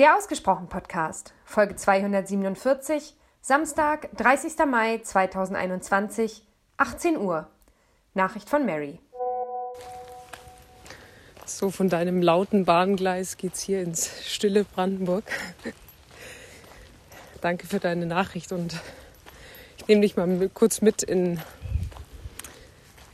[0.00, 3.12] Der Ausgesprochen Podcast, Folge 247,
[3.42, 4.54] Samstag, 30.
[4.66, 6.42] Mai 2021,
[6.78, 7.46] 18 Uhr.
[8.14, 8.98] Nachricht von Mary.
[11.44, 15.24] So, von deinem lauten Bahngleis geht's hier ins stille Brandenburg.
[17.42, 18.80] Danke für deine Nachricht und
[19.76, 21.42] ich nehme dich mal kurz mit in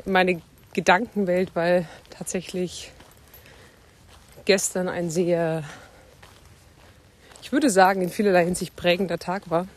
[0.05, 0.41] meine
[0.73, 2.93] Gedankenwelt, weil tatsächlich
[4.45, 5.65] gestern ein sehr,
[7.47, 9.69] ich würde sagen, in vielerlei Hinsicht prägender Tag war.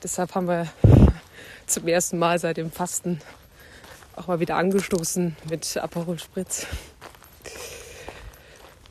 [0.00, 0.68] Deshalb haben wir
[1.66, 3.20] zum ersten Mal seit dem Fasten
[4.14, 6.68] auch mal wieder angestoßen mit Aperol Spritz.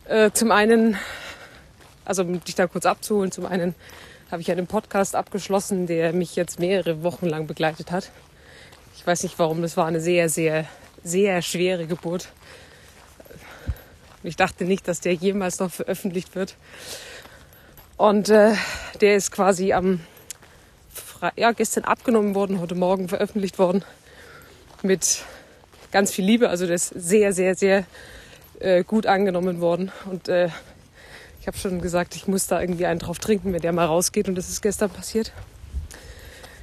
[0.04, 0.98] Äh, zum einen,
[2.04, 3.74] also um dich da kurz abzuholen, zum einen
[4.30, 8.12] habe ich einen Podcast abgeschlossen, der mich jetzt mehrere Wochen lang begleitet hat.
[8.98, 10.66] Ich weiß nicht warum, das war eine sehr, sehr,
[11.06, 12.34] sehr schwere Geburt.
[14.24, 16.58] Ich dachte nicht, dass der jemals noch veröffentlicht wird.
[18.02, 18.56] Und äh,
[19.00, 20.00] der ist quasi am
[20.92, 23.86] Fre ja, gestern abgenommen worden, heute Morgen veröffentlicht worden.
[24.82, 25.24] Mit
[25.92, 26.50] ganz viel Liebe.
[26.50, 27.86] Also der ist sehr, sehr, sehr
[28.60, 29.92] äh, gut angenommen worden.
[30.10, 30.50] Und äh,
[31.42, 34.28] ich habe schon gesagt, ich muss da irgendwie einen drauf trinken, wenn der mal rausgeht.
[34.28, 35.32] Und das ist gestern passiert.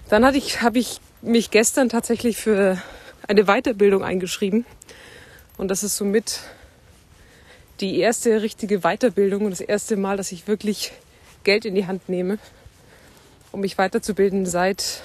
[0.09, 2.83] Dann ich, habe ich mich gestern tatsächlich für
[3.28, 4.66] eine Weiterbildung eingeschrieben.
[5.56, 6.41] Und das ist somit
[7.78, 10.91] die erste richtige Weiterbildung und das erste Mal, dass ich wirklich
[11.44, 12.39] Geld in die Hand nehme,
[13.53, 15.03] um mich weiterzubilden seit,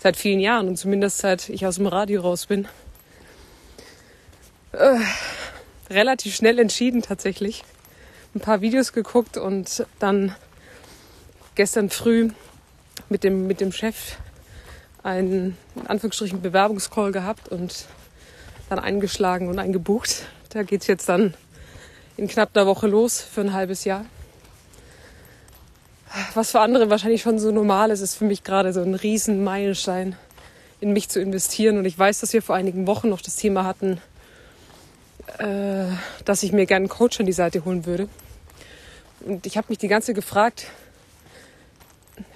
[0.00, 2.68] seit vielen Jahren und zumindest seit ich aus dem Radio raus bin.
[4.72, 4.98] Äh,
[5.90, 7.64] relativ schnell entschieden tatsächlich.
[8.34, 10.34] Ein paar Videos geguckt und dann
[11.54, 12.30] gestern früh
[13.08, 14.16] mit dem, mit dem Chef
[15.02, 17.86] einen, in Anführungsstrichen, Bewerbungscall gehabt und
[18.68, 20.26] dann eingeschlagen und eingebucht.
[20.50, 21.34] Da geht es jetzt dann
[22.16, 24.04] in knapp einer Woche los für ein halbes Jahr.
[26.34, 29.44] Was für andere wahrscheinlich schon so normal ist, ist für mich gerade so ein riesen
[29.44, 30.16] Meilenstein,
[30.80, 31.78] in mich zu investieren.
[31.78, 34.00] Und ich weiß, dass wir vor einigen Wochen noch das Thema hatten,
[35.38, 35.86] äh,
[36.24, 38.08] dass ich mir gerne einen Coach an die Seite holen würde.
[39.20, 40.66] Und ich habe mich die ganze Zeit gefragt,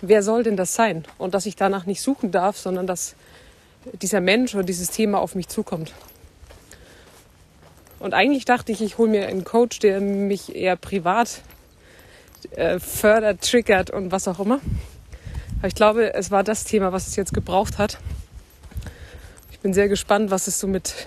[0.00, 1.04] wer soll denn das sein?
[1.16, 3.14] Und dass ich danach nicht suchen darf, sondern dass
[3.92, 5.92] dieser Mensch oder dieses Thema auf mich zukommt.
[7.98, 11.42] Und eigentlich dachte ich, ich hole mir einen Coach, der mich eher privat
[12.56, 14.60] äh, fördert, triggert und was auch immer.
[15.58, 17.98] Aber ich glaube, es war das Thema, was es jetzt gebraucht hat.
[19.50, 21.06] Ich bin sehr gespannt, was es so mit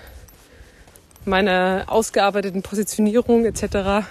[1.25, 4.05] meiner ausgearbeiteten Positionierung etc.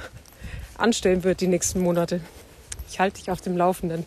[0.79, 2.21] anstellen wird die nächsten Monate.
[2.91, 4.07] Ich halte dich auf dem Laufenden.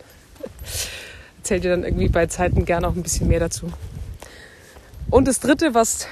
[1.37, 3.71] Erzähl dir dann irgendwie bei Zeiten gerne auch ein bisschen mehr dazu.
[5.09, 6.07] Und das Dritte, was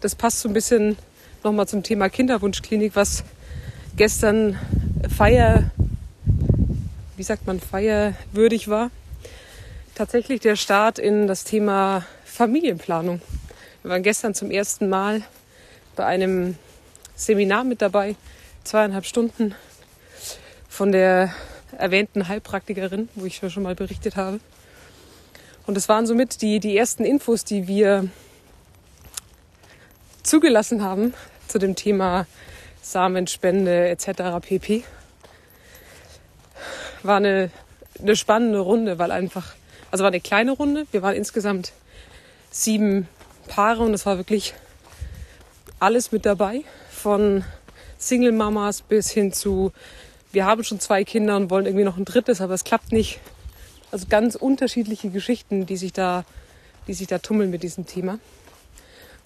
[0.00, 0.96] das passt so ein bisschen
[1.42, 3.24] nochmal zum Thema Kinderwunschklinik, was
[3.96, 4.58] gestern
[5.14, 5.70] Feier,
[7.16, 8.90] wie sagt man, feierwürdig war.
[9.94, 13.22] Tatsächlich der Start in das Thema Familienplanung.
[13.82, 15.22] Wir waren gestern zum ersten Mal
[15.94, 16.56] bei einem
[17.14, 18.16] Seminar mit dabei,
[18.64, 19.54] zweieinhalb Stunden
[20.68, 21.32] von der
[21.78, 24.40] erwähnten Heilpraktikerin, wo ich schon mal berichtet habe.
[25.66, 28.08] Und es waren somit die, die ersten Infos, die wir
[30.22, 31.14] zugelassen haben
[31.48, 32.26] zu dem Thema
[32.82, 34.40] Samenspende etc.
[34.42, 34.84] pp.
[37.02, 37.50] War eine,
[38.00, 39.54] eine spannende Runde, weil einfach,
[39.90, 40.86] also war eine kleine Runde.
[40.90, 41.72] Wir waren insgesamt
[42.50, 43.08] sieben
[43.48, 44.54] Paare und es war wirklich
[45.78, 46.62] alles mit dabei.
[46.90, 47.44] Von
[47.98, 49.72] Single Mamas bis hin zu,
[50.32, 53.20] wir haben schon zwei Kinder und wollen irgendwie noch ein drittes, aber es klappt nicht.
[53.90, 56.24] Also ganz unterschiedliche Geschichten, die sich da,
[56.88, 58.18] die sich da tummeln mit diesem Thema.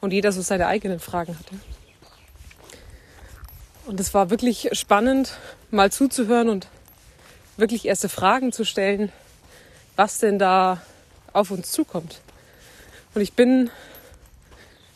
[0.00, 1.56] Und jeder so seine eigenen Fragen hatte.
[3.86, 5.36] Und es war wirklich spannend,
[5.70, 6.68] mal zuzuhören und
[7.60, 9.12] wirklich erste Fragen zu stellen,
[9.96, 10.80] was denn da
[11.32, 12.20] auf uns zukommt.
[13.14, 13.70] Und ich bin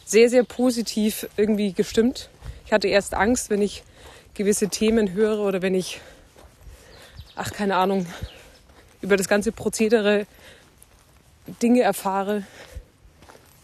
[0.04, 2.28] sehr, sehr positiv irgendwie gestimmt.
[2.66, 3.82] Ich hatte erst Angst, wenn ich
[4.34, 6.00] gewisse Themen höre oder wenn ich,
[7.36, 8.06] ach keine Ahnung,
[9.00, 10.26] über das ganze Prozedere
[11.62, 12.44] Dinge erfahre,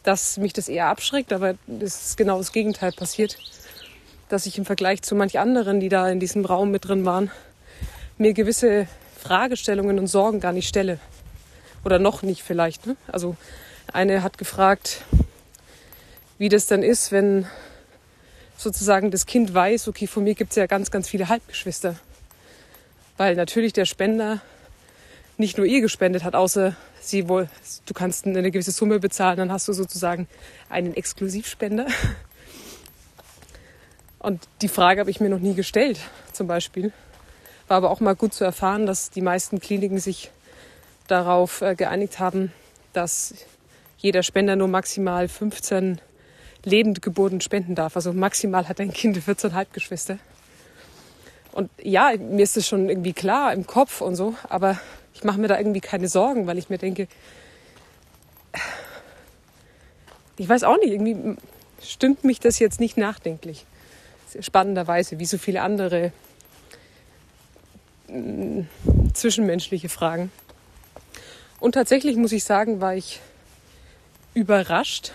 [0.03, 3.37] dass mich das eher abschreckt, aber es ist genau das Gegenteil passiert
[4.31, 7.31] dass ich im Vergleich zu manch anderen, die da in diesem Raum mit drin waren,
[8.17, 8.87] mir gewisse
[9.21, 10.99] Fragestellungen und Sorgen gar nicht stelle.
[11.85, 12.87] Oder noch nicht vielleicht.
[12.87, 12.97] Ne?
[13.07, 13.37] Also
[13.93, 15.03] eine hat gefragt,
[16.39, 17.47] wie das dann ist, wenn
[18.57, 21.97] sozusagen das Kind weiß, okay, von mir gibt es ja ganz, ganz viele Halbgeschwister.
[23.17, 24.41] Weil natürlich der Spender
[25.37, 27.49] nicht nur ihr gespendet hat, außer sie wohl,
[27.87, 30.29] du kannst eine gewisse Summe bezahlen, dann hast du sozusagen
[30.69, 31.87] einen Exklusivspender.
[34.19, 35.99] Und die Frage habe ich mir noch nie gestellt,
[36.33, 36.93] zum Beispiel.
[37.71, 40.33] War aber auch mal gut zu erfahren, dass die meisten Kliniken sich
[41.07, 42.53] darauf äh, geeinigt haben,
[42.95, 43.33] dass
[43.97, 46.01] jeder Spender nur maximal 15
[46.65, 47.95] Lebendgeburten spenden darf.
[47.95, 50.19] Also maximal hat ein Kind 14 Halbgeschwister.
[51.53, 54.77] Und ja, mir ist das schon irgendwie klar im Kopf und so, aber
[55.15, 57.07] ich mache mir da irgendwie keine Sorgen, weil ich mir denke,
[60.39, 61.37] ich weiß auch nicht, irgendwie
[61.81, 63.65] stimmt mich das jetzt nicht nachdenklich.
[64.41, 66.11] Spannenderweise, wie so viele andere
[69.13, 70.31] zwischenmenschliche Fragen.
[71.59, 73.21] Und tatsächlich muss ich sagen, war ich
[74.35, 75.13] überrascht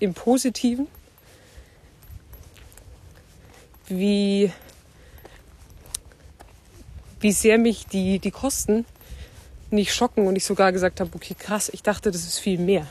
[0.00, 0.88] im Positiven,
[3.86, 4.50] wie,
[7.20, 8.84] wie sehr mich die, die Kosten
[9.70, 12.86] nicht schocken und ich sogar gesagt habe, okay, krass, ich dachte, das ist viel mehr.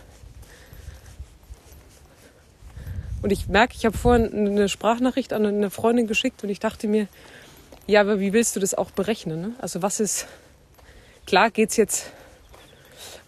[3.21, 6.87] Und ich merke, ich habe vorhin eine Sprachnachricht an eine Freundin geschickt und ich dachte
[6.87, 7.07] mir,
[7.87, 9.41] ja, aber wie willst du das auch berechnen?
[9.41, 9.51] Ne?
[9.59, 10.27] Also was ist,
[11.25, 12.11] klar geht es jetzt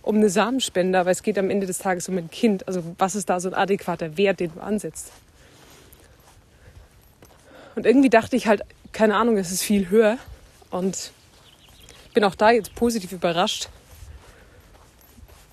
[0.01, 2.67] um eine Samenspende, aber es geht am Ende des Tages um ein Kind.
[2.67, 5.11] Also was ist da so ein adäquater Wert, den du ansetzt?
[7.75, 8.61] Und irgendwie dachte ich halt,
[8.91, 10.17] keine Ahnung, es ist viel höher.
[10.69, 11.11] Und
[12.13, 13.67] bin auch da jetzt positiv überrascht,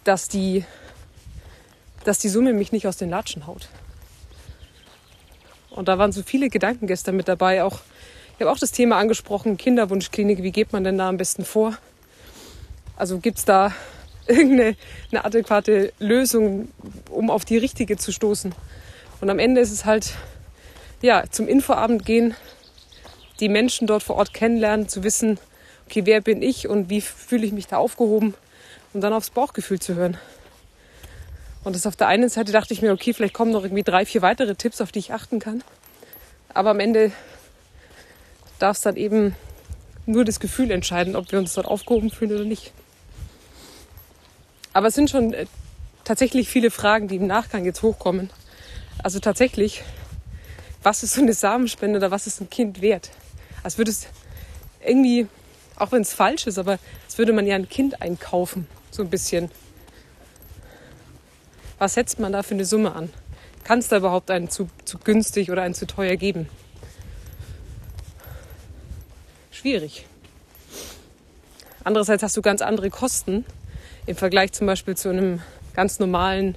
[0.04, 0.64] dass die,
[2.04, 3.68] dass die Summe mich nicht aus den Latschen haut.
[5.70, 7.64] Und da waren so viele Gedanken gestern mit dabei.
[7.64, 7.80] Auch,
[8.34, 11.76] ich habe auch das Thema angesprochen, Kinderwunschklinik, wie geht man denn da am besten vor?
[12.96, 13.72] Also gibt es da
[14.26, 14.76] irgendeine
[15.10, 16.68] eine adäquate Lösung,
[17.10, 18.54] um auf die richtige zu stoßen?
[19.20, 20.14] Und am Ende ist es halt,
[21.00, 22.34] ja, zum Infoabend gehen,
[23.40, 25.38] die Menschen dort vor Ort kennenlernen, zu wissen,
[25.86, 28.34] okay, wer bin ich und wie fühle ich mich da aufgehoben
[28.92, 30.16] und dann aufs Bauchgefühl zu hören.
[31.64, 34.04] Und das auf der einen Seite dachte ich mir, okay, vielleicht kommen noch irgendwie drei,
[34.04, 35.62] vier weitere Tipps, auf die ich achten kann.
[36.54, 37.12] Aber am Ende
[38.62, 39.34] darf es dann eben
[40.06, 42.72] nur das Gefühl entscheiden, ob wir uns dort aufgehoben fühlen oder nicht.
[44.72, 45.46] Aber es sind schon äh,
[46.04, 48.30] tatsächlich viele Fragen, die im Nachgang jetzt hochkommen.
[49.02, 49.82] Also tatsächlich,
[50.82, 53.10] was ist so eine Samenspende oder was ist ein Kind wert?
[53.62, 54.06] Als würde es
[54.84, 55.26] irgendwie,
[55.76, 59.10] auch wenn es falsch ist, aber als würde man ja ein Kind einkaufen, so ein
[59.10, 59.50] bisschen.
[61.78, 63.10] Was setzt man da für eine Summe an?
[63.64, 66.48] Kann es da überhaupt einen zu, zu günstig oder einen zu teuer geben?
[69.62, 70.06] Schwierig.
[71.84, 73.44] Andererseits hast du ganz andere Kosten
[74.06, 75.40] im Vergleich zum Beispiel zu einem
[75.74, 76.56] ganz normalen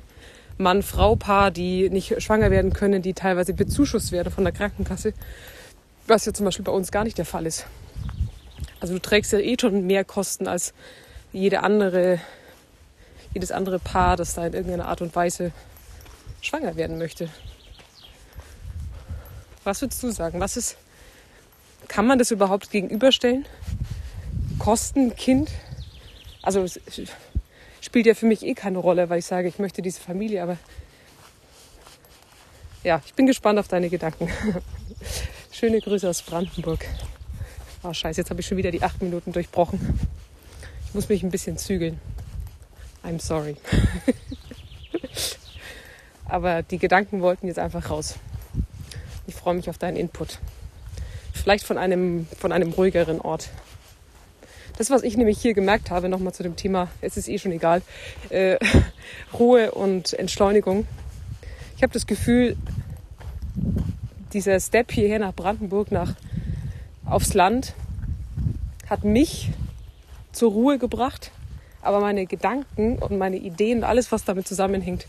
[0.57, 5.13] Mann-Frau-Paar, die nicht schwanger werden können, die teilweise bezuschusst werden von der Krankenkasse,
[6.07, 7.67] was ja zum Beispiel bei uns gar nicht der Fall ist.
[8.79, 10.73] Also du trägst ja eh schon mehr Kosten als
[11.31, 12.19] jede andere,
[13.35, 15.51] jedes andere Paar, das da in irgendeiner Art und Weise
[16.41, 17.29] schwanger werden möchte.
[19.63, 20.39] Was würdest du sagen?
[20.39, 20.77] Was ist,
[21.95, 23.45] kann man das überhaupt gegenüberstellen?
[24.59, 25.49] Kosten, Kind?
[26.41, 26.77] Also es
[27.79, 30.57] spielt ja für mich eh keine Rolle, weil ich sage, ich möchte diese Familie, aber
[32.83, 34.29] ja, ich bin gespannt auf deine Gedanken.
[35.53, 36.85] Schöne Grüße aus Brandenburg.
[37.81, 39.97] Oh scheiße, jetzt habe ich schon wieder die acht Minuten durchbrochen.
[40.87, 42.01] Ich muss mich ein bisschen zügeln.
[43.05, 43.55] I'm sorry.
[46.25, 48.15] Aber die Gedanken wollten jetzt einfach raus.
[49.27, 50.39] Ich freue mich auf deinen Input.
[51.45, 53.51] Vielleicht von einem, von einem ruhigeren Ort.
[54.79, 57.51] Das, was ich nämlich hier gemerkt habe, nochmal zu dem Thema, es ist eh schon
[57.51, 57.83] egal,
[58.31, 58.57] äh,
[59.37, 60.87] Ruhe und Entschleunigung.
[61.77, 62.57] Ich habe das Gefühl,
[64.33, 66.15] dieser Step hierher nach Brandenburg, nach
[67.05, 67.75] aufs Land,
[68.89, 69.51] hat mich
[70.31, 71.29] zur Ruhe gebracht,
[71.83, 75.05] aber meine Gedanken und meine Ideen und alles, was damit zusammenhängt,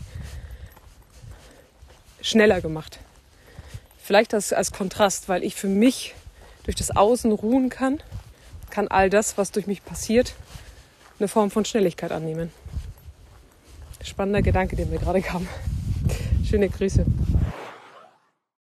[2.21, 2.99] schneller gemacht.
[3.97, 6.13] Vielleicht das als Kontrast, weil ich für mich
[6.67, 7.99] durch das Außen ruhen kann,
[8.69, 10.35] kann all das, was durch mich passiert,
[11.17, 12.51] eine Form von Schnelligkeit annehmen.
[14.03, 15.47] Spannender Gedanke, den mir gerade kam.
[16.43, 17.05] Schöne Grüße.